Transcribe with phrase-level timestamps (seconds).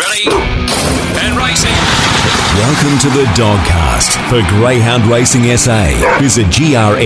[0.00, 0.69] Ready?
[2.52, 2.60] And racing.
[2.60, 6.18] Welcome to the Dogcast for Greyhound Racing SA.
[6.20, 7.00] Visit grsa.com.au.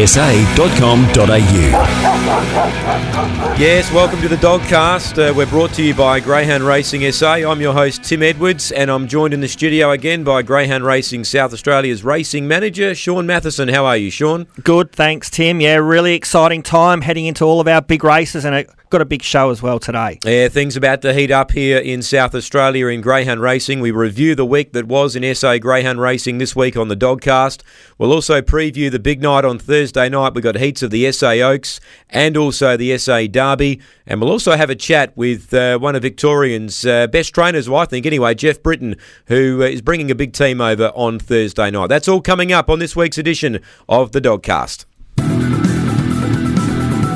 [3.58, 5.30] Yes, welcome to the Dogcast.
[5.30, 7.34] Uh, we're brought to you by Greyhound Racing SA.
[7.34, 11.22] I'm your host, Tim Edwards, and I'm joined in the studio again by Greyhound Racing
[11.24, 13.68] South Australia's racing manager, Shaun Mathieson.
[13.68, 14.46] How are you, Shaun?
[14.64, 15.60] Good, thanks, Tim.
[15.60, 19.04] Yeah, really exciting time heading into all of our big races, and it got a
[19.04, 20.18] big show as well today.
[20.24, 23.80] Yeah, things about to heat up here in South Australia in Greyhound Racing.
[23.80, 27.62] We review the week that was in SA Greyhound Racing this week on the Dogcast.
[27.98, 30.34] We'll also preview the big night on Thursday night.
[30.34, 33.80] We've got heats of the SA Oaks and also the SA Derby.
[34.06, 37.80] And we'll also have a chat with uh, one of Victorian's uh, best trainers, well,
[37.80, 41.70] I think, anyway, Jeff Britton, who uh, is bringing a big team over on Thursday
[41.70, 41.88] night.
[41.88, 44.84] That's all coming up on this week's edition of the Dogcast.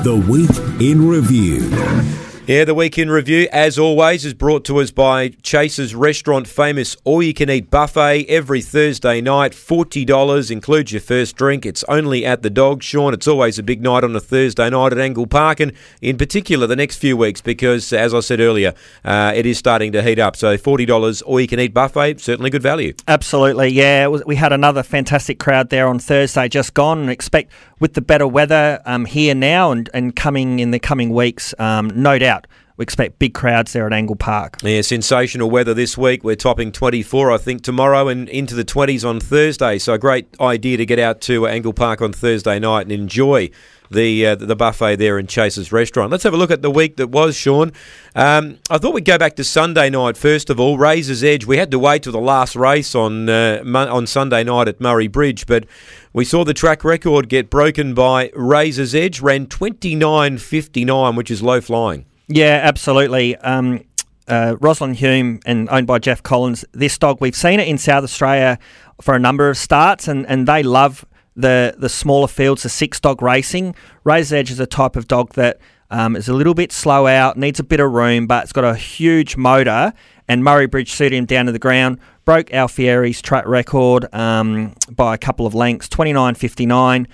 [0.05, 2.28] The Week in Review.
[2.49, 7.23] Yeah, the weekend review, as always, is brought to us by Chase's Restaurant famous all
[7.23, 9.53] you can eat buffet every Thursday night.
[9.53, 11.67] $40 includes your first drink.
[11.67, 13.13] It's only at the dog, Shaun.
[13.13, 16.67] It's always a big night on a Thursday night at Angle Park, and in particular
[16.67, 18.73] the next few weeks because, as I said earlier,
[19.05, 20.35] uh, it is starting to heat up.
[20.35, 22.95] So $40 all you can eat buffet, certainly good value.
[23.07, 24.09] Absolutely, yeah.
[24.09, 28.27] We had another fantastic crowd there on Thursday just gone, and expect with the better
[28.27, 32.38] weather um, here now and, and coming in the coming weeks, um, no doubt
[32.79, 34.59] we expect big crowds there at Angle Park.
[34.63, 36.23] Yeah, sensational weather this week.
[36.23, 39.79] We're topping 24, I think, tomorrow and into the 20s on Thursday.
[39.79, 43.51] So a great idea to get out to Angle Park on Thursday night and enjoy
[43.91, 46.13] the uh, the buffet there in Chase's restaurant.
[46.13, 47.73] Let's have a look at the week that was, Shaun.
[48.15, 50.79] Um, I thought we'd go back to Sunday night first of all.
[50.79, 51.47] Razor's Edge.
[51.47, 55.09] We had to wait till the last race on uh, on Sunday night at Murray
[55.09, 55.65] Bridge, but
[56.13, 59.21] we saw the track record get broken by Razor's Edge.
[59.21, 62.05] Ran 29.59, which is low flying.
[62.29, 63.37] Yeah, absolutely.
[63.37, 63.85] Um,
[64.29, 66.65] uh, Rosalind Hume and owned by Jeff Collins.
[66.73, 68.59] This dog, we've seen it in South Australia
[69.01, 73.01] for a number of starts, and, and they love the the smaller fields, the six
[73.01, 73.75] dog racing.
[74.05, 75.59] Razor's Edge is a type of dog that
[75.91, 78.65] um, is a little bit slow out, needs a bit of room, but it's got
[78.65, 79.93] a huge motor.
[80.31, 85.15] And Murray Bridge suited him down to the ground, broke Alfieri's track record um, by
[85.15, 87.07] a couple of lengths, 29.59.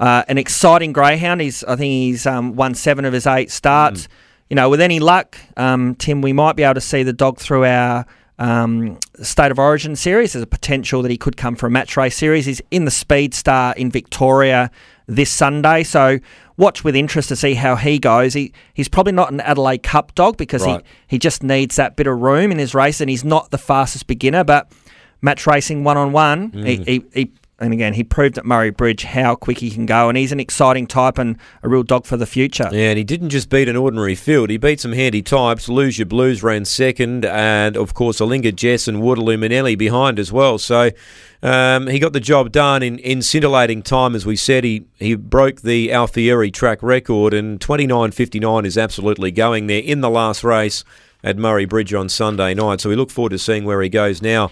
[0.00, 1.42] Uh, an exciting greyhound.
[1.42, 4.06] He's I think he's um, won seven of his eight starts.
[4.06, 4.10] Mm
[4.52, 7.38] you know, with any luck, um, Tim, we might be able to see the dog
[7.38, 8.04] through our
[8.38, 10.34] um, State of Origin series.
[10.34, 12.44] There's a potential that he could come for a match race series.
[12.44, 14.70] He's in the Speed Star in Victoria
[15.06, 16.18] this Sunday, so
[16.58, 18.34] watch with interest to see how he goes.
[18.34, 20.84] He he's probably not an Adelaide Cup dog because right.
[21.08, 23.58] he, he just needs that bit of room in his race, and he's not the
[23.58, 24.70] fastest beginner, but
[25.22, 27.32] match racing one on one, he he
[27.62, 30.40] and again, he proved at Murray Bridge how quick he can go, and he's an
[30.40, 32.68] exciting type and a real dog for the future.
[32.72, 35.68] Yeah, and he didn't just beat an ordinary field; he beat some handy types.
[35.68, 40.32] Lose Your Blues ran second, and of course, Alinga Jess and Waterloo Manelli behind as
[40.32, 40.58] well.
[40.58, 40.90] So
[41.42, 44.64] um, he got the job done in, in scintillating time, as we said.
[44.64, 49.68] He he broke the Alfieri track record, and twenty nine fifty nine is absolutely going
[49.68, 50.84] there in the last race
[51.22, 52.80] at Murray Bridge on Sunday night.
[52.80, 54.50] So we look forward to seeing where he goes now.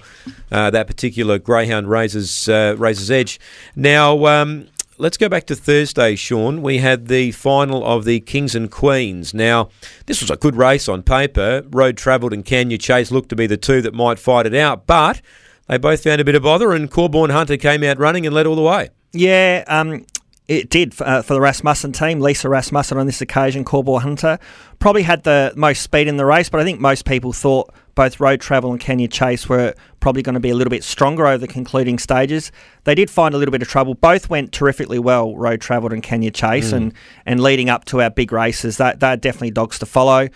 [0.51, 3.41] Uh, that particular greyhound Razor's uh, Razor's Edge.
[3.75, 4.27] Now.
[4.27, 4.69] Um,
[5.01, 6.61] let's go back to Thursday, Shaun.
[6.61, 9.33] We had the final of the Kings and Queens.
[9.33, 9.71] Now,
[10.05, 11.65] this was a good race on paper.
[11.71, 14.55] Road Travelled and Can You Chase looked to be the two that might fight it
[14.55, 15.23] out, but
[15.69, 18.47] they both found a bit of bother, and Corborn Hunter came out running and led
[18.47, 18.91] all the way.
[19.13, 20.05] Yeah, um,
[20.51, 22.19] it did uh, for the Rasmussen team.
[22.19, 24.37] Lisa Rasmussen on this occasion, Corborn Hunter,
[24.81, 28.19] probably had the most speed in the race, but I think most people thought both
[28.19, 31.29] Road Travel and Can You Chase were probably going to be a little bit stronger
[31.29, 32.51] over the concluding stages.
[32.83, 33.95] They did find a little bit of trouble.
[33.95, 36.77] Both went terrifically well, Road Travel and Can You Chase, mm.
[36.77, 36.95] and,
[37.27, 40.29] and leading up to our big races, that they're definitely dogs to follow.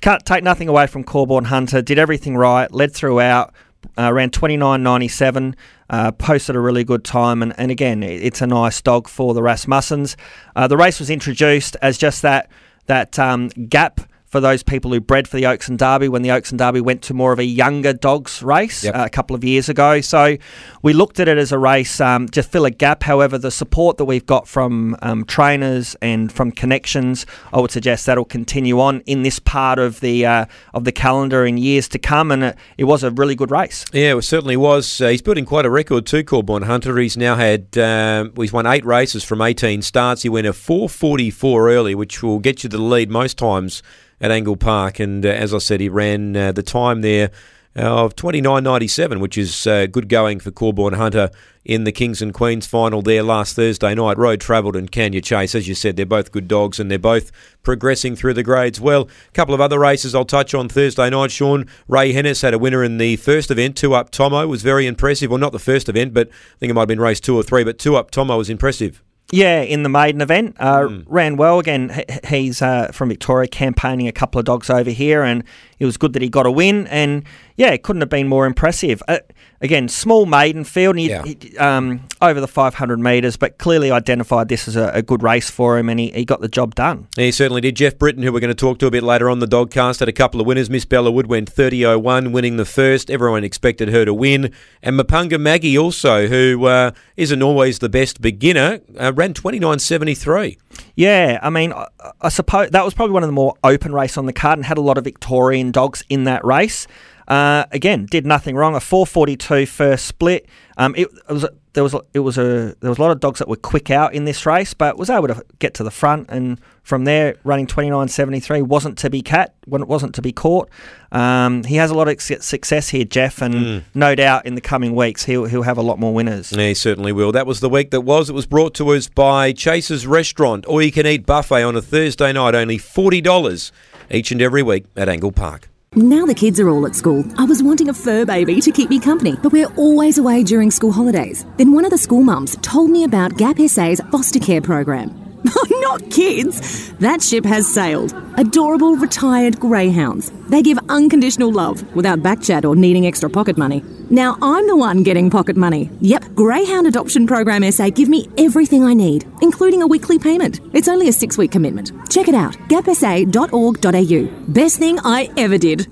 [0.00, 3.52] Can't take nothing away from Corborn Hunter, did everything right, led throughout,
[3.96, 5.54] uh, ran 29.97,
[5.90, 9.40] uh, posted a really good time, and, and again, it's a nice dog for the
[9.40, 10.16] Rasmussens.
[10.54, 12.50] Uh, the race was introduced as just that
[12.86, 16.30] that um, gap for those people who bred for the Oaks and Derby when the
[16.30, 18.94] Oaks and Derby went to more of a younger dogs race yep.
[18.94, 20.00] uh, a couple of years ago.
[20.00, 20.36] So
[20.82, 23.02] we looked at it as a race um, to fill a gap.
[23.02, 28.06] However, the support that we've got from um, trainers and from connections, I would suggest
[28.06, 31.98] that'll continue on in this part of the uh, of the calendar in years to
[31.98, 32.30] come.
[32.30, 33.86] And it, it was a really good race.
[33.92, 35.00] Yeah, it certainly was.
[35.00, 36.98] Uh, he's building quite a record too, Corborn Hunter.
[36.98, 40.22] He's now had um, he's won eight races from 18 starts.
[40.22, 43.82] He went a 4:44 early, which will get you the lead most times
[44.20, 45.00] at Angle Park.
[45.00, 47.30] And uh, as I said, he ran uh, the time there
[47.76, 51.30] of 29.97, which is uh, good going for Corborn Hunter
[51.64, 54.16] in the Kings and Queens final there last Thursday night.
[54.16, 56.98] Road travelled and Can You Chase, as you said, they're both good dogs and they're
[56.98, 57.30] both
[57.62, 59.02] progressing through the grades well.
[59.02, 61.30] A couple of other races I'll touch on Thursday night.
[61.30, 63.76] Shaun Ray Hennis had a winner in the first event.
[63.76, 65.30] Two up Tomo was very impressive.
[65.30, 67.42] Well, not the first event, but I think it might have been race two or
[67.42, 67.64] three.
[67.64, 69.02] But two up Tomo was impressive.
[69.30, 71.04] Yeah, in the maiden event, uh, mm.
[71.06, 72.02] ran well again.
[72.26, 75.44] He's uh, from Victoria, campaigning a couple of dogs over here, and
[75.78, 76.86] it was good that he got a win.
[76.88, 77.24] And
[77.56, 79.02] yeah, it couldn't have been more impressive.
[79.08, 79.18] Uh,
[79.60, 81.24] again, small maiden field, he, yeah.
[81.24, 85.50] he, um, over the 500 metres, but clearly identified this as a, a, good race
[85.50, 87.08] for him, and he, he got the job done.
[87.16, 87.76] He certainly did.
[87.76, 90.08] Jeff Britton, who we're going to talk to a bit later on the Dogcast, had
[90.08, 90.70] a couple of winners.
[90.70, 93.10] Miss Bella Wood went 30.01, winning the first.
[93.10, 94.52] Everyone expected her to win.
[94.82, 100.56] And Mapunga Maggie also, who uh, not always the best beginner, uh, ran 29.73.
[100.94, 101.86] Yeah, I mean, I,
[102.20, 104.66] I suppose that was probably one of the more open race on the card and
[104.66, 106.86] had a lot of Victorian dogs in that race.
[107.28, 108.74] Uh, again, did nothing wrong.
[108.74, 110.46] A 442 first split.
[110.78, 113.38] Um, it, it, was there was it was a there was a lot of dogs
[113.38, 116.28] that were quick out in this race, but was able to get to the front
[116.30, 120.70] and from there running 29.73 wasn't to be cat when it wasn't to be caught.
[121.12, 123.82] Um, he has a lot of success here, Jeff, and mm.
[123.94, 126.52] no doubt in the coming weeks he'll he'll have a lot more winners.
[126.52, 127.32] Yeah, he certainly will.
[127.32, 128.30] That was the week that was.
[128.30, 131.82] It was brought to us by Chase's Restaurant, or you can eat buffet on a
[131.82, 133.70] Thursday night, only forty dollars
[134.10, 135.68] each and every week at Angle Park.
[135.96, 138.90] Now the kids are all at school, I was wanting a fur baby to keep
[138.90, 141.46] me company, but we're always away during school holidays.
[141.56, 145.27] Then one of the school mums told me about Gap SA's foster care program.
[145.70, 146.92] Not kids!
[146.94, 148.14] That ship has sailed.
[148.36, 150.32] Adorable retired greyhounds.
[150.48, 153.82] They give unconditional love without backchat or needing extra pocket money.
[154.10, 155.90] Now I'm the one getting pocket money.
[156.00, 160.60] Yep, Greyhound Adoption Program SA give me everything I need, including a weekly payment.
[160.72, 161.92] It's only a six week commitment.
[162.10, 164.44] Check it out gapsa.org.au.
[164.52, 165.86] Best thing I ever did.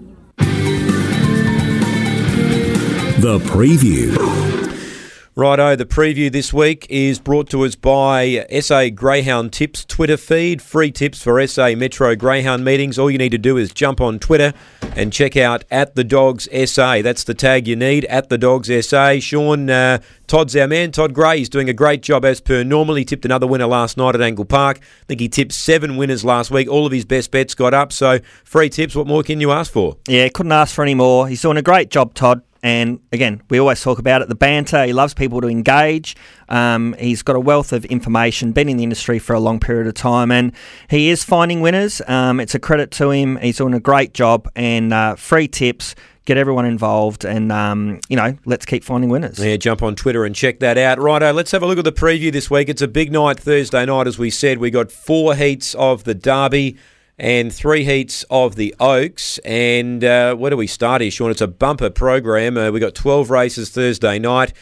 [3.20, 4.45] The preview.
[5.38, 10.62] Righto, the preview this week is brought to us by SA Greyhound Tips Twitter feed.
[10.62, 12.98] Free tips for SA Metro Greyhound meetings.
[12.98, 14.54] All you need to do is jump on Twitter
[14.96, 17.02] and check out at the Dogs SA.
[17.02, 19.18] That's the tag you need at the Dogs SA.
[19.18, 20.90] Shaun uh, Todd's our man.
[20.90, 22.94] Todd Gray is doing a great job as per normal.
[22.94, 24.80] He tipped another winner last night at Angle Park.
[24.80, 26.66] I think he tipped seven winners last week.
[26.66, 27.92] All of his best bets got up.
[27.92, 28.96] So free tips.
[28.96, 29.98] What more can you ask for?
[30.08, 31.28] Yeah, couldn't ask for any more.
[31.28, 32.40] He's doing a great job, Todd.
[32.66, 34.84] And again, we always talk about it the banter.
[34.84, 36.16] He loves people to engage.
[36.48, 39.86] Um, he's got a wealth of information, been in the industry for a long period
[39.86, 40.50] of time, and
[40.90, 42.02] he is finding winners.
[42.08, 43.36] Um, it's a credit to him.
[43.36, 48.16] He's doing a great job, and uh, free tips get everyone involved, and um, you
[48.16, 49.38] know, let's keep finding winners.
[49.38, 50.98] Yeah, jump on Twitter and check that out.
[50.98, 52.68] Righto, let's have a look at the preview this week.
[52.68, 54.58] It's a big night Thursday night, as we said.
[54.58, 56.76] We got four heats of the Derby
[57.18, 59.38] and three heats of the Oaks.
[59.38, 61.30] And uh, where do we start here, Shaun?
[61.30, 62.56] It's a bumper program.
[62.56, 64.52] Uh, we got 12 races Thursday night.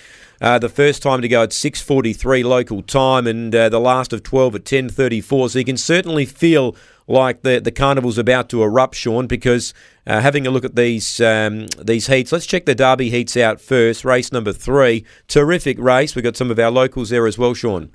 [0.40, 4.22] Uh, the first time to go at 6:43 local time, and uh, the last of
[4.22, 5.50] 12 at 10:34.
[5.50, 9.26] So you can certainly feel like the the carnival's about to erupt, Shaun.
[9.26, 9.72] Because
[10.06, 13.60] uh, having a look at these um, these heats, let's check the Derby heats out
[13.60, 14.04] first.
[14.04, 16.14] Race number three, terrific race.
[16.14, 17.92] We've got some of our locals there as well, Shaun.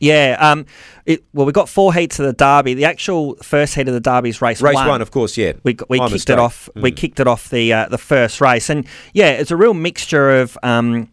[0.00, 0.36] Yeah.
[0.40, 0.66] Um.
[1.06, 2.74] It, well, we got four heats of the Derby.
[2.74, 4.88] The actual first heat of the Derby is race, race one.
[4.88, 5.02] one.
[5.02, 5.36] of course.
[5.36, 5.52] Yeah.
[5.64, 6.34] We we kicked mistake.
[6.34, 6.68] it off.
[6.76, 6.82] Mm.
[6.82, 10.40] We kicked it off the uh, the first race, and yeah, it's a real mixture
[10.40, 11.10] of um.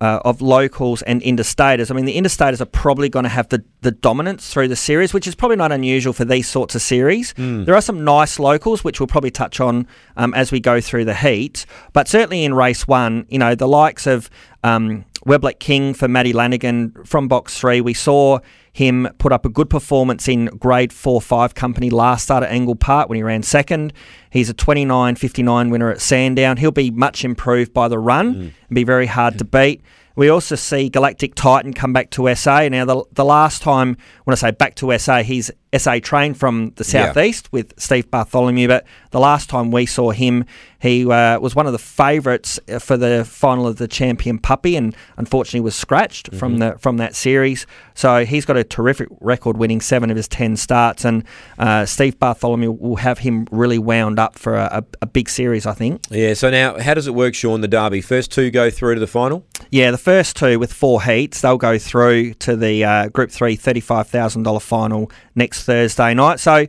[0.00, 1.90] Uh, of locals and interstaters.
[1.90, 5.14] I mean, the interstaters are probably going to have the, the dominance through the series,
[5.14, 7.32] which is probably not unusual for these sorts of series.
[7.34, 7.64] Mm.
[7.64, 9.86] There are some nice locals, which we'll probably touch on
[10.18, 11.64] um, as we go through the heat.
[11.94, 14.28] But certainly in race one, you know, the likes of
[14.62, 17.80] um, Weblek King for Matty Lanigan from box three.
[17.80, 18.40] We saw
[18.72, 22.74] him put up a good performance in grade 4 5 company last start at Angle
[22.74, 23.92] Park when he ran second.
[24.30, 26.56] He's a 29.59 winner at Sandown.
[26.56, 28.40] He'll be much improved by the run mm.
[28.40, 29.80] and be very hard to beat.
[30.16, 32.68] We also see Galactic Titan come back to SA.
[32.68, 36.72] Now, the, the last time, when I say back to SA, he's SA trained from
[36.76, 37.48] the southeast yeah.
[37.50, 40.44] with Steve Bartholomew, but the last time we saw him,
[40.84, 44.76] he uh, was one of the favourites uh, for the final of the Champion Puppy,
[44.76, 46.38] and unfortunately was scratched mm-hmm.
[46.38, 47.66] from the from that series.
[47.94, 51.24] So he's got a terrific record, winning seven of his ten starts, and
[51.58, 55.72] uh, Steve Bartholomew will have him really wound up for a, a, big series, I
[55.72, 56.02] think.
[56.10, 56.34] Yeah.
[56.34, 57.62] So now, how does it work, Shaun?
[57.62, 59.46] The Derby first two go through to the final.
[59.70, 63.56] Yeah, the first two with four heats, they'll go through to the uh, Group Three
[63.56, 66.40] thirty-five thousand dollar final next Thursday night.
[66.40, 66.66] So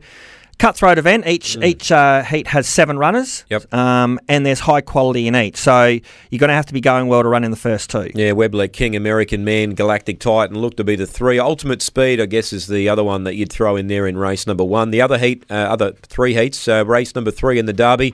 [0.58, 1.28] cutthroat event.
[1.28, 1.66] Each mm.
[1.66, 3.46] each uh, heat has seven runners.
[3.50, 3.74] Yep.
[3.74, 5.58] Um, and there's high quality in each.
[5.58, 8.12] So you're going to have to be going well to run in the first two.
[8.14, 11.40] Yeah, Weblek King, American Man, Galactic Titan look to be the three.
[11.40, 14.48] Ultimate Speed, I guess, is the other one that you'd throw in there in race
[14.48, 14.92] number one.
[14.92, 18.14] The other heat, uh, other three heats, uh, race number three in the Derby.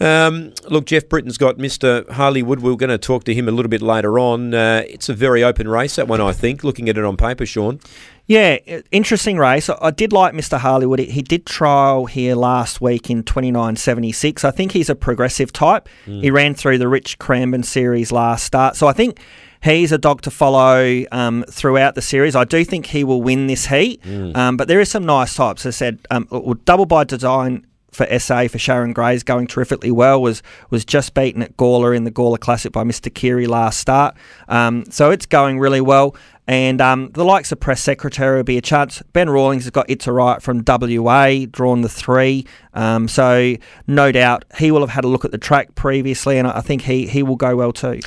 [0.00, 2.04] Um, look, Jeff Britton's got Mr.
[2.08, 2.60] Harleywood.
[2.60, 4.52] We're going to talk to him a little bit later on.
[4.52, 7.46] Uh, it's a very open race, that one, I think, looking at it on paper,
[7.46, 7.78] Shaun.
[8.26, 8.56] Yeah,
[8.90, 9.68] interesting race.
[9.68, 10.58] I did like Mr.
[10.58, 10.98] Harleywood.
[11.10, 14.44] He- did trial here last week in 29.76.
[14.44, 15.88] I think he's a progressive type.
[16.06, 18.76] He ran through the Rich Cranbourne series last start.
[18.76, 19.20] So I think
[19.62, 22.34] he's a dog to follow um, throughout the series.
[22.34, 24.02] I do think he will win this heat.
[24.34, 25.64] Um, but there is some nice types.
[25.66, 26.26] As I said, um,
[26.64, 30.20] double by design for SA for Sharon Gray's going terrifically well.
[30.20, 33.12] Was was just beaten at Gawler in the Gawler Classic by Mr.
[33.12, 34.16] Kiri last start.
[34.48, 36.16] Um, so it's going really well.
[36.46, 39.02] And um, the likes of press secretary will be a chance.
[39.14, 42.46] Ben Rawlings has got It's a Right from WA, drawn the three.
[42.74, 43.54] Um, so
[43.86, 46.82] no doubt he will have had a look at the track previously, and I think
[46.82, 48.00] he he will go well too.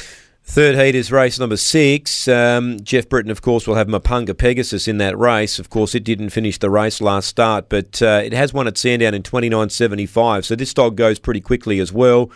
[0.50, 2.26] Third heat is race number six.
[2.26, 5.60] Um, Jeff Britton, of course, will have Mapunga Pegasus in that race.
[5.60, 8.78] Of course, it didn't finish the race last start, but uh, it has won at
[8.78, 10.46] Sandown in 29.75.
[10.46, 12.32] So this dog goes pretty quickly as well.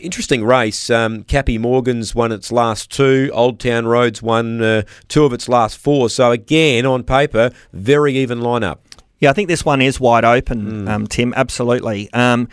[0.00, 0.90] Interesting race.
[0.90, 3.30] Um, Cappy Morgan's won its last two.
[3.32, 6.10] Old Town Roads won uh, two of its last four.
[6.10, 8.76] So again, on paper, very even lineup.
[9.20, 11.32] Yeah, I think this one is wide open, um, Tim.
[11.34, 12.12] Absolutely.
[12.12, 12.48] Um,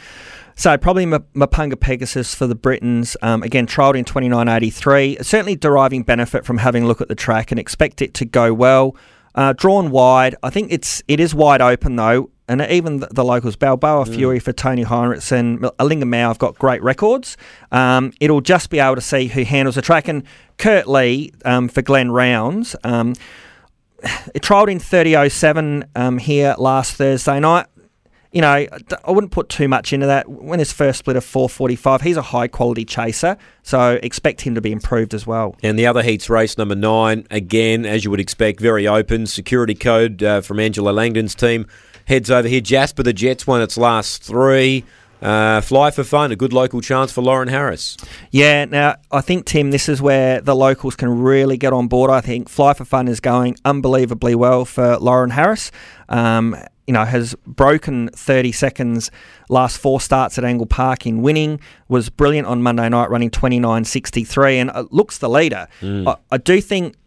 [0.62, 3.18] so probably M- Mapunga Pegasus for the Brittons.
[3.24, 5.18] Um, again, trialled in 2983.
[5.22, 8.54] Certainly deriving benefit from having a look at the track and expect it to go
[8.54, 8.96] well.
[9.34, 10.36] Uh, drawn wide.
[10.44, 12.30] I think it's it is wide open though.
[12.48, 16.84] And even the, the locals, Balboa Fury for Tony Heinrichsen, Alinga Mao have got great
[16.84, 17.38] records.
[17.72, 20.10] Um, it'll just be able to see who handles the track.
[20.10, 20.24] And
[20.58, 22.76] Kurt Lee um, for Glen Rounds.
[22.84, 23.14] Um,
[24.36, 27.66] it trialled in 30.07 um, here last Thursday night.
[28.32, 30.30] You know, d- I wouldn't put too much into that.
[30.30, 34.62] When his first split of 4.45, he's a high quality chaser, so expect him to
[34.62, 35.56] be improved as well.
[35.62, 37.28] And the other heat's race number nine.
[37.30, 39.28] Again, as you would expect, very open.
[39.28, 41.66] Security code uh, from Angela Langdon's team
[42.06, 42.62] heads over here.
[42.62, 44.86] Jasper the Jets won its last three.
[45.22, 47.96] Uh, fly for fun, a good local chance for Lauren Harris.
[48.32, 52.10] Yeah, now I think Tim, this is where the locals can really get on board.
[52.10, 55.72] I think Fly for Fun is going unbelievably well for Lauren Harris.
[56.10, 56.56] Um,
[56.92, 59.12] you know, has broken 30 seconds
[59.48, 61.58] last four starts at Angle Park in winning.
[61.88, 65.70] Was brilliant on Monday night, running 29.63, and uh, looks the leader.
[66.06, 66.98] I, I do think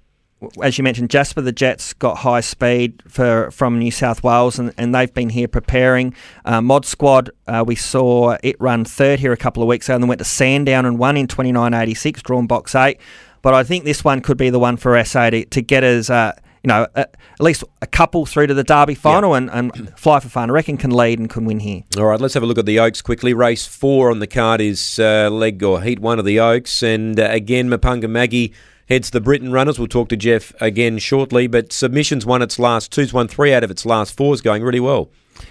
[0.63, 4.73] as you mentioned, Jasper the Jets got high speed for from New South Wales, and,
[4.79, 6.15] and they've been here preparing.
[6.47, 9.97] Uh, Mod Squad, uh, we saw it run third here a couple of weeks ago,
[9.97, 12.99] and then went to Sandown and won in 29.86, drawn box eight.
[13.43, 16.09] But I think this one could be the one for SA to, to get as...
[16.09, 16.33] uh,
[16.65, 20.31] you know, at least a couple through to the Derby final, and, and Fly for
[20.31, 20.49] Fun.
[20.49, 21.83] I reckon can lead and can win here.
[21.99, 23.35] All right, let's have a look at the Oaks quickly.
[23.35, 27.21] Race four on the card is uh, leg or heat one of the Oaks, and
[27.21, 28.55] uh, again, Mapunga Maggie
[28.89, 29.79] heads the Britton runners.
[29.79, 33.63] We'll talk to Jeff again shortly, but submissions won its last two's won three out
[33.63, 35.11] of its last four is going really well.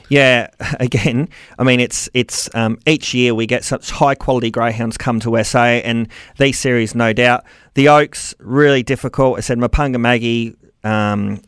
[0.09, 1.29] Yeah, again,
[1.59, 5.43] I mean, it's it's um, each year we get such high quality greyhounds come to
[5.43, 6.07] SA, and
[6.39, 7.43] these series, no doubt,
[7.75, 9.37] the Oaks really difficult.
[9.37, 10.55] I said Mapunga Maggie.
[10.83, 11.41] Um,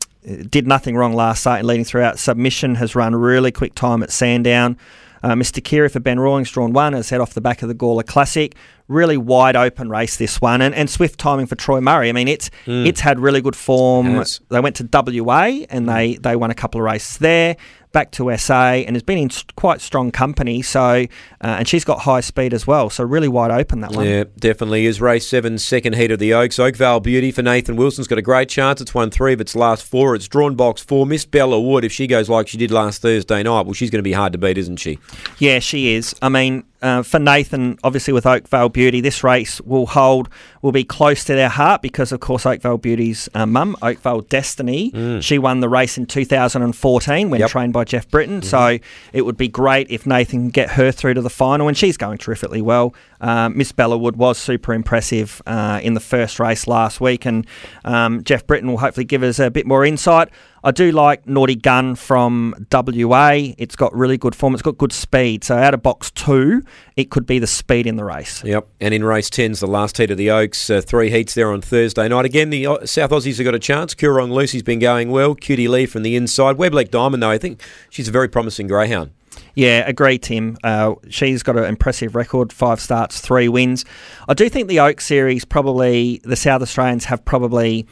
[0.50, 2.18] did nothing wrong last night and leading throughout.
[2.20, 4.78] Submission has run really quick time at Sandown.
[5.24, 5.64] Uh, Mr.
[5.64, 8.56] Kiri for Ben Rawlings drawn one has head off the back of the Gawler Classic.
[8.88, 12.08] Really wide open race this one, and, and swift timing for Troy Murray.
[12.10, 14.24] I mean, it's it's had really good form.
[14.50, 14.88] They went to
[15.24, 17.58] WA and they they won a couple of races there.
[17.94, 20.62] Back to SA and has been in quite strong company.
[20.62, 21.06] So uh,
[21.42, 22.90] and she's got high speed as well.
[22.90, 24.06] So really wide open that one.
[24.06, 25.00] Yeah, definitely is.
[25.00, 26.60] Race seven, second heat of the Oaks.
[26.60, 28.82] Oakvale Beauty for Nathan Wilson's got a great chance.
[28.82, 30.14] It's won three of its last four.
[30.14, 31.06] It's drawn box four.
[31.06, 34.00] Miss Bella Wood, if she goes like she did last Thursday night, well, she's going
[34.00, 35.00] to be hard to beat, isn't she?
[35.40, 36.14] Yeah, she is.
[36.22, 40.30] I mean, uh, for Nathan, obviously with Oakvale Beauty, this race will hold,
[40.62, 44.92] will be close to their heart because, of course, Oakvale Beauty's uh, mum, Oakvale Destiny,
[45.22, 47.50] she won the race in 2014 when Yep.
[47.50, 48.42] trained by Jeff Britton.
[48.42, 48.78] So
[49.14, 51.98] it would be great if Nathan can get her through to the final, and she's
[51.98, 52.94] going terrifically well.
[53.22, 57.48] Uh, Miss Bellawood was super impressive uh, in the first race last week, and
[57.86, 60.30] um, Jeff Britton will hopefully give us a bit more insight.
[60.66, 63.54] I do like Naughty Gun from WA.
[63.60, 64.56] It's got really good form.
[64.56, 65.44] It's got good speed.
[65.44, 66.64] So out of box two,
[66.96, 68.44] it could be the speed in the race.
[68.44, 68.68] Yep.
[68.82, 70.68] And in race 10's the last heat of the Oaks.
[70.68, 72.26] Uh, three heats there on Thursday night.
[72.26, 73.94] Again, the uh, South Aussies have got a chance.
[73.94, 75.36] Kurong Lucy's been going well.
[75.36, 76.58] Cutie Lee from the inside.
[76.58, 79.12] Weblek Diamond, though, I think she's a very promising greyhound.
[79.54, 80.58] Yeah, agree, Tim.
[80.64, 83.86] Uh, she's got an impressive record: five starts, three wins.
[84.28, 87.86] I do think the Oak Series probably the South Australians have probably.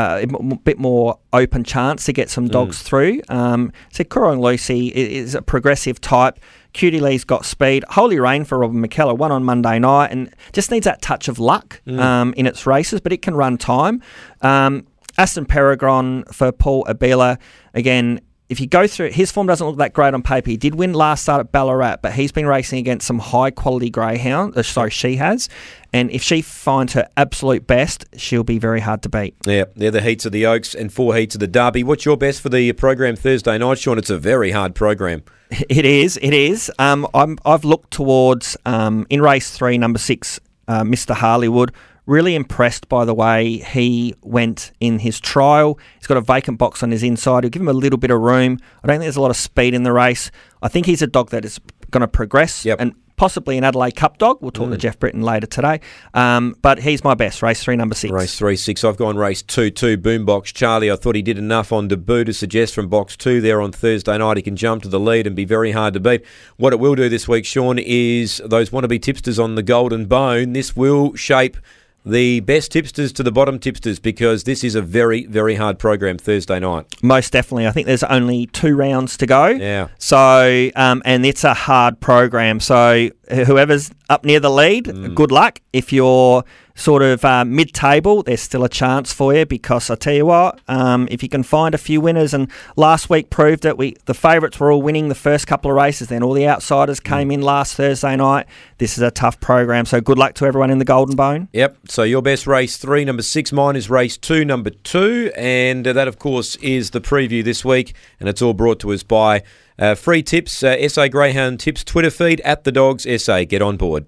[0.00, 3.20] Uh, a m- bit more open chance to get some dogs through.
[3.28, 6.38] Um, so Kurong Lucy is a progressive type.
[6.72, 7.84] Cutie Lee's got speed.
[7.90, 11.38] Holy Rain for Robin McKellar, one on Monday night, and just needs that touch of
[11.38, 14.00] luck um, in its races, but it can run time.
[14.40, 14.86] Um,
[15.18, 17.36] Aston Peregrine for Paul Abela,
[17.74, 20.50] again, if you go through his form doesn't look that great on paper.
[20.50, 23.90] He did win last start at Ballarat, but he's been racing against some high quality
[23.90, 24.56] greyhound.
[24.56, 25.48] Uh, sorry, she has,
[25.92, 29.36] and if she finds her absolute best, she'll be very hard to beat.
[29.46, 31.84] Yeah, they're the heats of the Oaks and four heats of the Derby.
[31.84, 33.98] What's your best for the program Thursday night, Shaun?
[33.98, 35.22] It's a very hard program.
[35.68, 36.16] It is.
[36.22, 36.70] It is.
[36.78, 40.38] Um, I'm, I've looked towards um, in race three, number six,
[40.68, 41.12] uh, Mr.
[41.12, 41.70] Harleywood.
[42.10, 45.78] Really impressed by the way he went in his trial.
[45.96, 47.44] He's got a vacant box on his inside.
[47.44, 48.58] He'll give him a little bit of room.
[48.82, 50.32] I don't think there's a lot of speed in the race.
[50.60, 51.60] I think he's a dog that is
[51.92, 52.64] going to progress.
[52.64, 52.80] Yep.
[52.80, 54.38] And possibly an Adelaide Cup dog.
[54.40, 55.82] We'll talk to Jeff Britton later today.
[56.12, 57.42] Um, but he's my best.
[57.42, 58.10] Race three, number six.
[58.10, 58.82] Race three, six.
[58.82, 59.96] I've gone race two, two.
[59.96, 60.90] Boombox Charlie.
[60.90, 64.18] I thought he did enough on debut to suggest from box two there on Thursday
[64.18, 66.24] night he can jump to the lead and be very hard to beat.
[66.56, 70.54] What it will do this week, Shaun, is those wannabe tipsters on the Golden Bone.
[70.54, 71.56] This will shape
[72.04, 76.18] the best tipsters to the bottom tipsters because this is a very, very hard program
[76.18, 76.86] Thursday night.
[77.02, 77.66] Most definitely.
[77.66, 79.46] I think there's only two rounds to go.
[79.46, 79.88] Yeah.
[79.98, 82.60] So, um, and it's a hard program.
[82.60, 85.60] So, whoever's up near the lead, good luck.
[85.72, 86.44] If you're
[86.80, 90.26] sort of uh, mid table, there's still a chance for you because I tell you
[90.26, 93.96] what, um, if you can find a few winners, and last week proved it, we
[94.06, 97.30] the favourites were all winning the first couple of races, then all the outsiders came
[97.30, 98.46] in last Thursday night.
[98.78, 99.84] This is a tough program.
[99.84, 101.48] So, good luck to everyone in the Golden Bone.
[101.52, 101.78] Yep.
[101.88, 103.52] So your best race three, number six.
[103.52, 107.64] Mine is race two, number two, and uh, that of course is the preview this
[107.64, 109.42] week, and it's all brought to us by
[109.80, 113.44] uh, Free Tips, uh, SA Greyhound Tips Twitter feed at the Dogs SA.
[113.44, 114.06] Get on board.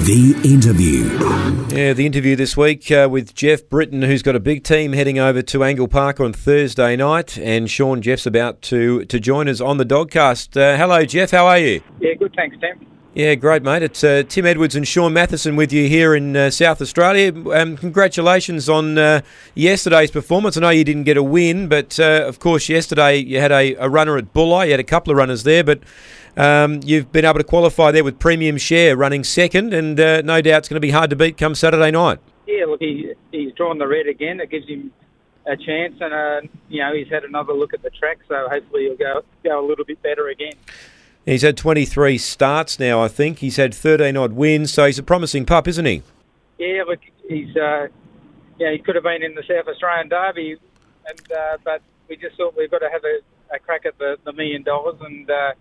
[0.00, 1.04] The interview.
[1.76, 5.18] Yeah, the interview this week uh, with Jeff Britton, who's got a big team heading
[5.18, 9.60] over to Angle Park on Thursday night, and Shaun Jeff's about to to join us
[9.60, 10.56] on the Dogcast.
[10.56, 11.30] Uh, hello, Jeff.
[11.30, 11.82] How are you?
[12.00, 12.32] Yeah, good.
[12.34, 12.86] Thanks, Tim.
[13.12, 13.82] Yeah, great, mate.
[13.82, 17.32] It's uh, Tim Edwards and Shaun Mathieson with you here in uh, South Australia.
[17.52, 19.22] Um, congratulations on uh,
[19.56, 20.56] yesterday's performance.
[20.56, 23.74] I know you didn't get a win, but uh, of course, yesterday you had a,
[23.74, 24.66] a runner at Bulli.
[24.66, 25.80] You had a couple of runners there, but
[26.36, 30.40] um, you've been able to qualify there with Premium Share running second, and uh, no
[30.40, 32.20] doubt it's going to be hard to beat come Saturday night.
[32.46, 34.38] Yeah, look, he, he's drawn the red again.
[34.38, 34.92] It gives him
[35.46, 38.82] a chance, and uh, you know he's had another look at the track, so hopefully
[38.84, 40.52] he'll go go a little bit better again.
[41.30, 43.38] He's had 23 starts now, I think.
[43.38, 46.02] He's had 13 odd wins, so he's a promising pup, isn't he?
[46.58, 47.86] Yeah, look, he's uh,
[48.58, 50.56] yeah he could have been in the South Australian Derby,
[51.06, 54.16] and uh, but we just thought we've got to have a, a crack at the,
[54.24, 55.52] the million dollars, and uh,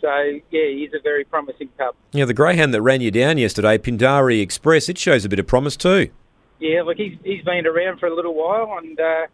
[0.00, 1.94] so yeah, he's a very promising pup.
[2.10, 5.46] Yeah, the greyhound that ran you down yesterday, Pindari Express, it shows a bit of
[5.46, 6.10] promise too.
[6.58, 9.26] Yeah, look, he's he's been around for a little while, and uh,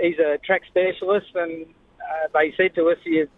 [0.00, 1.34] he's a track specialist.
[1.34, 3.28] And uh, they said to us, you,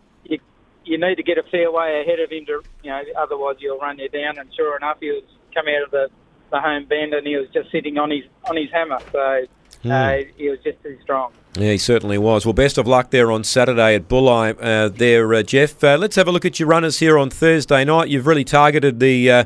[0.85, 3.79] you need to get a fair way ahead of him to, you know, otherwise you'll
[3.79, 4.38] run you down.
[4.38, 6.09] And sure enough, he was coming out of the,
[6.51, 8.99] the home bend, and he was just sitting on his on his hammer.
[9.11, 9.47] So
[9.90, 11.33] uh, he was just too strong.
[11.55, 12.47] Yeah, he certainly was.
[12.47, 15.85] Well, best of luck there on Saturday at Bulli uh, there, uh, Jeff.
[15.85, 18.09] Uh, let's have a look at your runners here on Thursday night.
[18.09, 19.45] You've really targeted the uh,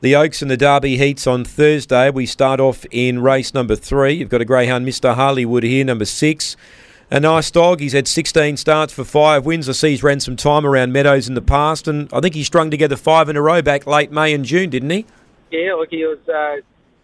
[0.00, 2.10] the Oaks and the Derby heats on Thursday.
[2.10, 4.12] We start off in race number three.
[4.14, 5.16] You've got a greyhound, Mr.
[5.16, 6.56] Harleywood here, number six.
[7.10, 7.80] A nice dog.
[7.80, 9.66] He's had 16 starts for five wins.
[9.66, 12.44] I see he's ran some time around Meadows in the past, and I think he
[12.44, 15.06] strung together five in a row back late May and June, didn't he?
[15.50, 16.56] Yeah, look, he was uh,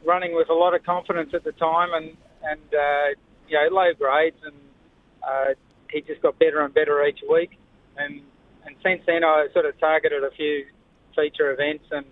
[0.04, 3.94] running with a lot of confidence at the time, and and uh, you know low
[3.94, 4.54] grades, and
[5.26, 5.54] uh,
[5.90, 7.58] he just got better and better each week.
[7.96, 8.20] And
[8.66, 10.66] and since then, I sort of targeted a few
[11.16, 12.04] feature events and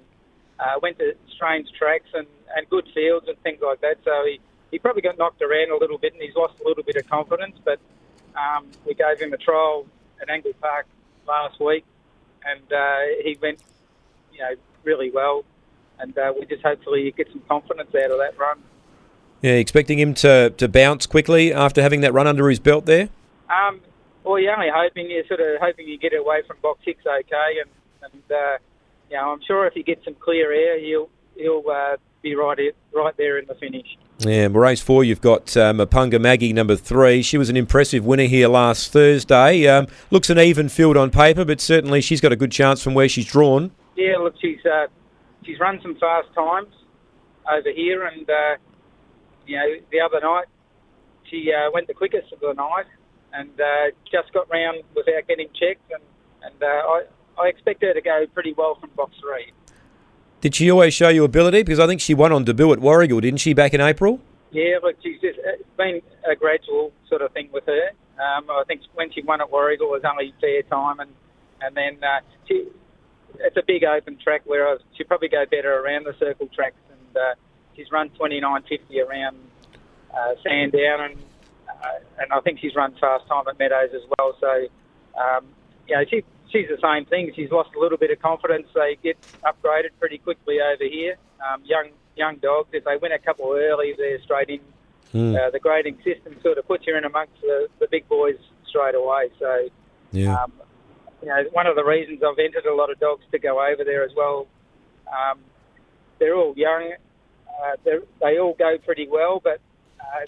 [0.59, 2.27] uh, went to strange tracks and,
[2.57, 3.97] and good fields and things like that.
[4.05, 4.41] So he,
[4.73, 7.09] he probably got knocked around a little bit, and he's lost a little bit of
[7.09, 7.57] confidence.
[7.65, 7.79] But
[8.35, 9.87] um, we gave him a trial
[10.21, 10.87] at Angle Park
[11.29, 11.85] last week,
[12.45, 13.61] and uh, he went,
[14.33, 15.45] you know, really well.
[16.01, 18.59] And uh, we just hopefully get some confidence out of that run.
[19.43, 23.09] Yeah, expecting him to, to bounce quickly after having that run under his belt there?
[23.51, 23.81] Um,
[24.25, 27.61] well, you're only hoping you're sort of hoping you get away from box six okay,
[27.61, 27.71] and
[28.05, 28.59] and uh,
[29.11, 32.59] you know I'm sure if he gets some clear air, he'll he'll uh, be right
[32.95, 33.87] right there in the finish.
[34.25, 37.23] Yeah, race four, you've got um, Mapunga Maggie, number three.
[37.23, 39.67] She was an impressive winner here last Thursday.
[39.67, 42.95] Um, looks an even field on paper, but certainly she's got a good chance from
[42.95, 43.73] where she's drawn.
[43.97, 44.87] Yeah, look, she's uh,
[45.45, 46.73] she's run some fast times
[47.51, 48.57] over here, and uh,
[49.47, 50.47] you know the other night
[51.29, 52.87] she uh, went the quickest of the night,
[53.33, 56.03] and uh, just got round without getting checked, and
[56.45, 57.03] and uh, I
[57.41, 59.53] I expect her to go pretty well from box three.
[60.43, 61.63] Did she always show you ability?
[61.63, 64.21] Because I think she won on debut at Warragul, didn't she, back in April?
[64.51, 67.91] Yeah, look, she's just it's been a gradual sort of thing with her.
[68.19, 71.11] Um, I think when she won at Warragul it was only fair time, and
[71.63, 72.67] and then uh, she
[73.39, 77.17] it's a big open track where she'd probably go better around the circle tracks, and
[77.17, 77.35] uh,
[77.77, 79.37] she's run 29.50 around
[80.13, 81.17] uh, Sandown, and
[81.69, 84.37] uh, and I think she's run fast time at Meadows as well.
[84.41, 84.67] So,
[85.17, 85.47] um,
[85.89, 87.33] know, she she's the same thing.
[87.35, 88.67] She's lost a little bit of confidence.
[88.75, 91.17] They get upgraded pretty quickly over here.
[91.41, 94.61] Um, young young dogs, if they win a couple early, they're straight in.
[95.37, 98.37] Uh, the grading system sort of puts you in amongst the, the big boys
[98.67, 99.29] straight away.
[99.39, 99.69] So,
[100.11, 100.43] Yeah.
[100.43, 100.53] um,
[101.23, 103.85] you know, one of the reasons I've entered a lot of dogs to go over
[103.85, 104.47] there as well.
[105.09, 105.39] Um,
[106.19, 106.93] they're all young.
[107.47, 109.61] Uh, they're, they all go pretty well, but
[110.01, 110.25] uh,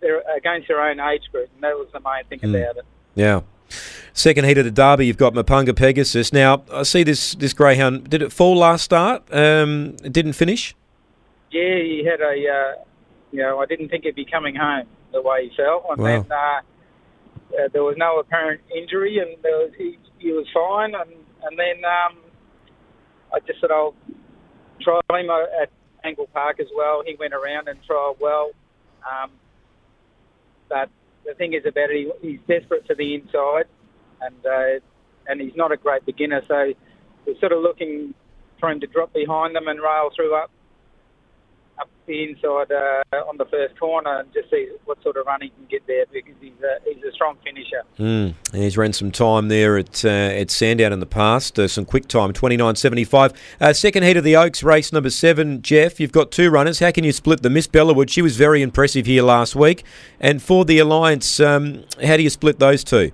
[0.00, 2.84] they're against their own age group, and that was the main thing about it.
[3.14, 3.42] Yeah.
[4.14, 6.32] Second heat of the Derby, you've got Mapunga Pegasus.
[6.32, 8.10] Now, I see this this greyhound.
[8.10, 9.22] Did it fall last start?
[9.32, 10.74] Um, it didn't finish.
[11.50, 12.84] Yeah, he had a, uh,
[13.30, 16.06] you know, I didn't think he'd be coming home the way he fell, and Wow.
[16.22, 16.34] then uh,
[17.64, 21.10] uh, there was no apparent injury, and there was, he, he was fine, and
[21.44, 22.18] and then um,
[23.34, 23.94] I just said I'll
[24.80, 25.70] try him at
[26.04, 27.02] Angle Park as well.
[27.04, 28.50] He went around and trialled well,
[29.10, 29.30] um,
[30.68, 30.88] but
[31.26, 33.64] the thing is about it, he, he's desperate for the inside,
[34.24, 34.80] and uh,
[35.26, 36.72] and he's not a great beginner, so
[37.26, 38.14] we're sort of looking
[38.58, 40.50] for him to drop behind them and rail through up
[41.80, 45.40] up the inside uh, on the first corner and just see what sort of run
[45.40, 47.82] he can get there because he's a, he's a strong finisher.
[47.98, 48.34] Mm.
[48.52, 51.58] He's ran some time there at uh, at Sandown in the past.
[51.58, 53.32] Uh, some quick time, twenty nine seventy five.
[53.60, 55.62] Uh, second heat of the Oaks, race number seven.
[55.62, 56.80] Jeff, you've got two runners.
[56.80, 59.84] How can you split the Miss Bellawood, she was very impressive here last week.
[60.20, 63.12] And for the Alliance, um, how do you split those two?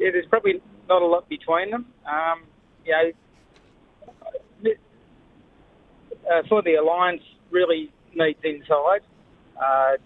[0.00, 1.86] Yeah, there's probably not a lot between them.
[2.10, 2.44] Um,
[2.86, 4.72] you know,
[6.32, 9.02] uh, for the alliance, really needs inside.
[9.56, 9.96] Uh,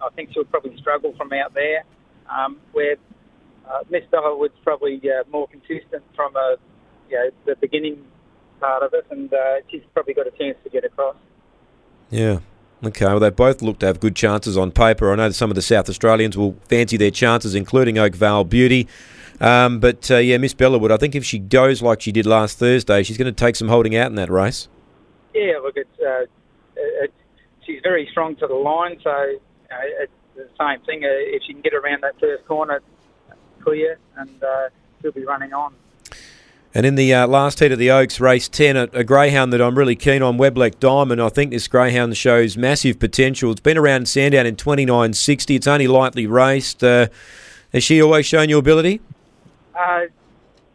[0.00, 1.84] I think she'll probably struggle from out there.
[2.30, 2.96] Um, where
[3.70, 6.56] uh, Miss Bellawood's probably uh, more consistent from a,
[7.10, 8.02] you know, the beginning
[8.58, 11.16] part of it, and uh, she's probably got a chance to get across.
[12.10, 12.38] Yeah.
[12.84, 15.12] Okay, well, they both look to have good chances on paper.
[15.12, 18.88] I know some of the South Australians will fancy their chances, including Oakvale Beauty.
[19.42, 22.58] Um, but uh, yeah, Miss Bellawood, I think if she goes like she did last
[22.58, 24.68] Thursday, she's going to take some holding out in that race.
[25.34, 26.26] Yeah, look, it's, uh,
[26.76, 27.12] it,
[27.66, 31.04] she's very strong to the line, so you know, it's the same thing.
[31.04, 32.82] Uh, if she can get around that first corner
[33.60, 34.68] clear, and uh,
[35.00, 35.74] she'll be running on.
[36.74, 39.60] And in the uh, last heat of the Oaks, race 10, a, a greyhound that
[39.60, 41.20] I'm really keen on, Weblek Diamond.
[41.20, 43.50] I think this greyhound shows massive potential.
[43.50, 45.56] It's been around Sandown in 29.60.
[45.56, 46.82] It's only lightly raced.
[46.82, 47.08] Uh,
[47.72, 49.00] has she always shown you ability?
[49.78, 50.00] Uh,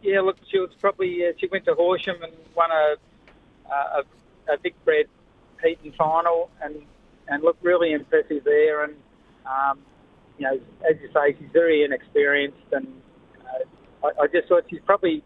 [0.02, 2.96] yeah, look, she was probably uh, she went to Horsham and won a
[3.70, 4.04] a,
[4.54, 4.74] a big
[5.64, 6.76] heat and final, and
[7.28, 8.84] and looked really impressive there.
[8.84, 8.96] And
[9.46, 9.80] um,
[10.38, 12.88] you know, as you say, she's very inexperienced, and
[13.42, 15.24] uh, I, I just thought she's probably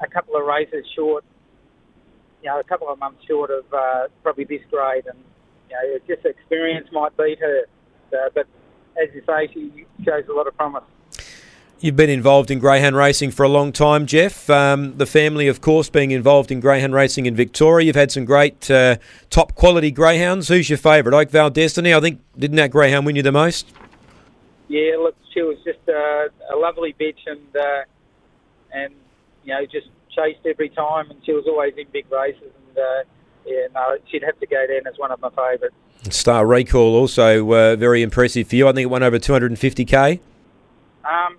[0.00, 1.24] a couple of races short.
[2.42, 5.18] You know, a couple of months short of uh, probably this grade, and
[5.68, 7.64] you know, just experience might beat her.
[8.12, 8.46] Uh, but
[9.00, 10.84] as you say, she shows a lot of promise.
[11.82, 14.50] You've been involved in greyhound racing for a long time, Jeff.
[14.50, 17.86] Um, the family, of course, being involved in greyhound racing in Victoria.
[17.86, 18.96] You've had some great uh,
[19.30, 20.48] top quality greyhounds.
[20.48, 21.16] Who's your favourite?
[21.16, 21.94] Oakvale Destiny.
[21.94, 23.72] I think didn't that greyhound win you the most?
[24.68, 27.82] Yeah, look, she was just uh, a lovely bitch, and uh,
[28.72, 28.92] and
[29.44, 33.02] you know just chased every time, and she was always in big races, and uh,
[33.46, 35.74] yeah, no, she'd have to go down as one of my favourites.
[36.10, 38.68] Star Recall also uh, very impressive for you.
[38.68, 40.20] I think it won over 250k.
[41.04, 41.38] Um,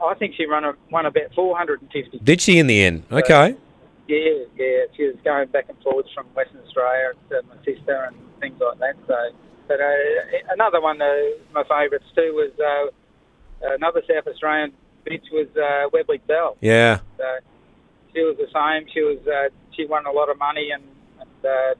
[0.00, 2.18] I think she run a, won about 450.
[2.18, 3.04] Did she in the end?
[3.10, 3.56] Okay.
[4.06, 8.16] Yeah, yeah, she was going back and forwards from Western Australia to my sister and
[8.40, 8.94] things like that.
[9.06, 9.14] So,
[9.66, 11.14] but uh, another one, uh,
[11.52, 14.72] my favourites too, was uh, another South Australian
[15.06, 16.56] bitch was uh, Weblek Bell.
[16.60, 17.00] Yeah.
[17.18, 17.24] So
[18.14, 18.88] she was the same.
[18.92, 20.84] She was uh, she won a lot of money and,
[21.20, 21.74] and uh,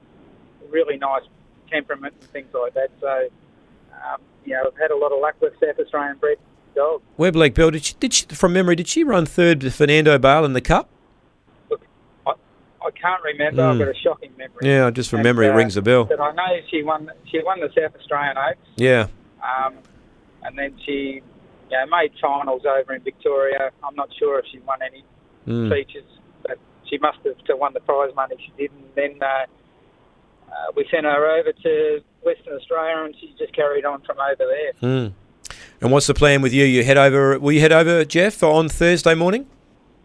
[0.69, 1.23] really nice
[1.71, 2.91] temperament and things like that.
[3.01, 3.29] So
[3.93, 6.37] um, you know, I've had a lot of luck with South Australian bred
[6.79, 7.03] dogs.
[7.17, 10.45] Weblek Bell, did she, did she, from memory, did she run third to Fernando Bale
[10.45, 10.89] in the Cup?
[11.69, 11.81] Look,
[12.25, 13.61] I, I can't remember.
[13.63, 13.79] I've Mm.
[13.79, 14.61] got a shocking memory.
[14.63, 16.05] Yeah, just from And, memory, it uh, rings a bell.
[16.05, 17.11] But I know she won.
[17.31, 19.07] She won the South Australian Oaks, Yeah.
[19.43, 19.75] um,
[20.43, 21.21] and then she,
[21.69, 23.71] you know, made finals over in Victoria.
[23.83, 25.03] I'm not sure if she won any
[25.47, 25.69] Mm.
[25.71, 26.09] features,
[26.47, 26.57] but
[26.89, 28.35] she must have to won the prize money.
[28.45, 29.45] She did, and then uh,
[30.51, 34.45] uh, we sent her over to Western Australia, and she just carried on from over
[34.53, 34.73] there.
[34.81, 35.13] Mm.
[35.81, 36.65] And what's the plan with you?
[36.65, 37.39] You head over.
[37.39, 39.47] Will you head over, Jeff, on Thursday morning?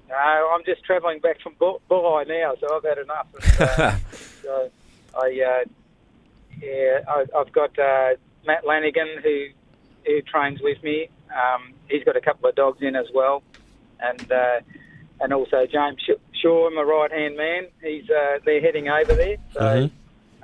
[0.08, 3.26] No, I'm just travelling back from Bull- Bulli now, so I've had enough.
[3.60, 3.96] And, uh,
[4.42, 4.70] so
[5.18, 5.64] I, uh,
[6.62, 8.10] yeah, I, I've got uh,
[8.46, 9.46] Matt Lanigan who
[10.06, 11.08] who trains with me.
[11.34, 13.42] Um, he's got a couple of dogs in as well,
[14.00, 14.60] and uh,
[15.20, 15.98] and also James
[16.42, 17.66] Shaw, my right hand man.
[17.82, 19.90] He's uh, they're heading over there, so Mhm.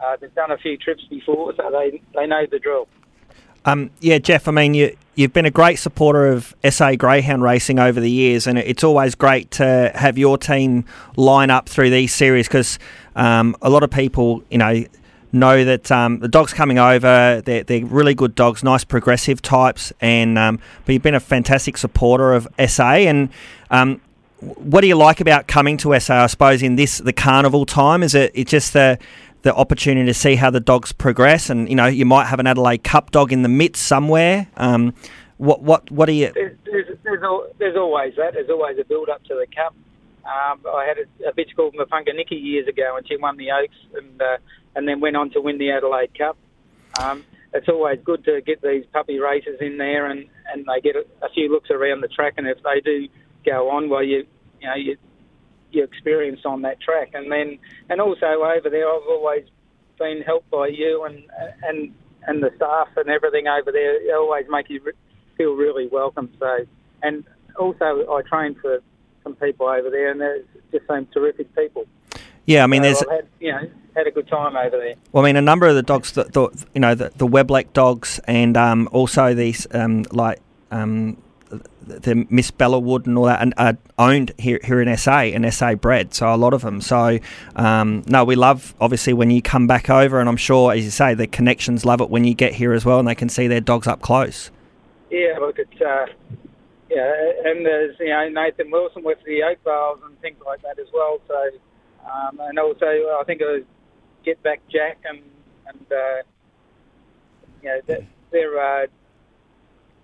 [0.02, 2.88] uh, they've done a few trips before, so they they know the drill.
[3.64, 4.48] Um, yeah, Jeff.
[4.48, 8.46] I mean, you you've been a great supporter of SA Greyhound racing over the years,
[8.46, 10.84] and it's always great to have your team
[11.16, 12.78] line up through these series because
[13.16, 14.84] um, a lot of people, you know,
[15.32, 19.92] know that um, the dogs coming over, they're, they're really good dogs, nice progressive types,
[20.00, 22.90] and um, but you've been a fantastic supporter of SA.
[22.90, 23.28] And
[23.70, 24.00] um,
[24.40, 26.24] what do you like about coming to SA?
[26.24, 28.98] I suppose in this the carnival time is it it's just the
[29.42, 32.46] the opportunity to see how the dogs progress, and you know you might have an
[32.46, 34.48] Adelaide Cup dog in the midst somewhere.
[34.56, 34.94] Um,
[35.38, 36.30] what what what are you?
[36.34, 37.20] There's, there's, there's,
[37.58, 38.34] there's always that.
[38.34, 39.74] There's always a build up to the cup.
[40.24, 43.50] Um, I had a, a bitch called Mapunga Nikki years ago, and she won the
[43.50, 44.36] Oaks, and uh,
[44.76, 46.36] and then went on to win the Adelaide Cup.
[47.00, 50.96] Um, it's always good to get these puppy races in there, and, and they get
[50.96, 52.34] a, a few looks around the track.
[52.36, 53.08] And if they do
[53.44, 54.26] go on, well, you
[54.60, 54.96] you know you
[55.74, 59.44] you experience on that track, and then and also over there, I've always
[59.98, 61.22] been helped by you and
[61.62, 61.94] and
[62.26, 63.98] and the staff and everything over there.
[64.04, 64.80] They always make you
[65.36, 66.30] feel really welcome.
[66.38, 66.66] So,
[67.02, 67.24] and
[67.58, 68.80] also I train for
[69.24, 71.86] some people over there, and they're just some terrific people.
[72.46, 74.94] Yeah, I mean, So there's I've had, you know had a good time over there.
[75.12, 77.72] Well, I mean, a number of the dogs, the, the you know, the, the Weblek
[77.72, 81.16] dogs, and um, also these um, like um,
[81.50, 85.74] the Miss Bellawood and all that, and are owned here here in SA and SA
[85.74, 86.14] bred.
[86.14, 86.80] So a lot of them.
[86.80, 87.18] So
[87.56, 90.90] um, no, we love obviously when you come back over, and I'm sure, as you
[90.90, 93.46] say, the connections love it when you get here as well, and they can see
[93.46, 94.50] their dogs up close.
[95.10, 96.06] Yeah, look, it's uh,
[96.88, 97.12] yeah,
[97.44, 100.88] and there's you know Nathan Wilson with the Oak Vales and things like that as
[100.92, 101.20] well.
[101.26, 101.50] So,
[102.10, 103.62] um, and also I think it was
[104.24, 105.20] Get Back Jack and
[105.66, 106.22] and uh,
[107.62, 108.86] you know they're, uh,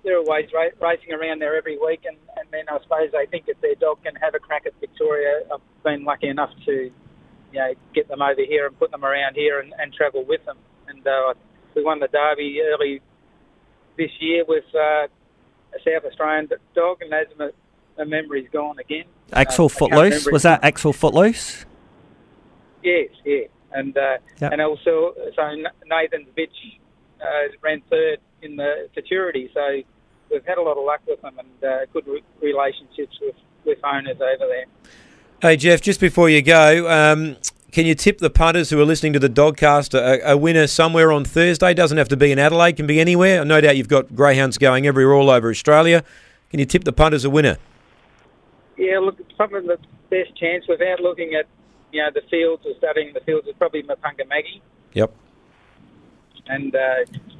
[0.06, 3.44] they're always ra- racing around there every week, and, and then I suppose they think
[3.48, 6.72] if their dog can have a crack at Victoria, I've been lucky enough to
[7.52, 10.44] you know get them over here and put them around here and, and travel with
[10.46, 10.56] them.
[10.88, 11.34] And uh,
[11.74, 13.02] we won the Derby early
[13.98, 17.50] this year with uh, a South Australian dog, and as my,
[17.98, 19.04] my memory's gone again.
[19.32, 20.62] Axel Uh, Footloose was that.
[20.62, 21.66] Axel Footloose?
[22.82, 24.52] Yes, yeah, and uh, Yep.
[24.52, 26.78] and also so N- Nathan's bitch
[27.20, 29.82] uh, ran third in the futurity, so
[30.30, 33.34] we've had a lot of luck with them and uh, good re- relationships with
[33.64, 34.64] with owners over there.
[35.42, 37.36] Hey Jeff, just before you go, um,
[37.72, 41.12] can you tip the punters who are listening to the Dogcast a, a winner somewhere
[41.12, 41.74] on Thursday?
[41.74, 43.44] Doesn't have to be in Adelaide, can be anywhere.
[43.44, 46.04] No doubt you've got greyhounds going everywhere all over Australia.
[46.50, 47.58] Can you tip the punters a winner?
[48.78, 49.78] Yeah, look, probably the
[50.10, 51.46] best chance without looking at
[51.92, 54.62] you know the fields or studying the fields is probably Mapunga Maggie,
[54.92, 55.12] Yep.
[56.46, 56.94] and uh,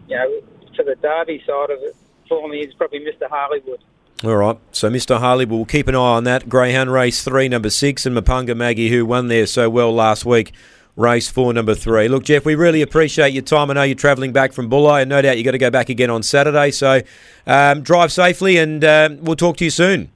[0.09, 0.40] you know
[0.75, 1.96] to the Derby side of it
[2.29, 3.79] for me is probably Mr Harleywood.
[4.25, 4.59] All right.
[4.73, 5.19] So Mr.
[5.19, 6.49] Harley, we'll keep an eye on that.
[6.49, 10.53] Greyhound race three, number six, and Mapunga Maggie, who won there so well last week,
[10.97, 12.09] race four, number three.
[12.09, 13.71] Look, Jeff, we really appreciate your time.
[13.71, 15.91] I know you're travelling back from Bulli, and no doubt you've got to go back
[15.91, 16.71] again on Saturday.
[16.71, 17.03] So
[17.47, 20.11] um, drive safely, and um, we'll talk to you soon.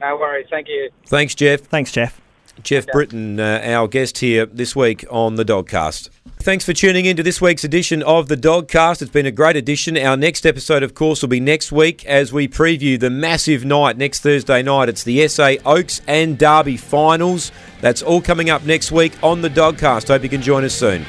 [0.00, 0.90] No worries, thank you.
[1.06, 1.60] Thanks, Jeff.
[1.62, 2.19] Thanks, Jeff.
[2.62, 6.10] Jeff Britton, uh, our guest here this week on the Dogcast.
[6.38, 9.02] Thanks for tuning in to this week's edition of the Dogcast.
[9.02, 9.98] It's been a great edition.
[9.98, 13.98] Our next episode, of course, will be next week as we preview the massive night
[13.98, 14.88] next Thursday night.
[14.88, 17.52] It's the SA Oaks and Derby finals.
[17.80, 20.08] That's all coming up next week on the Dogcast.
[20.08, 21.04] Hope you can join us soon.